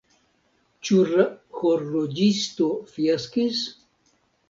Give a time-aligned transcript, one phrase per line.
[0.89, 1.27] Ĉu la
[1.59, 3.65] horloĝisto fiaskis?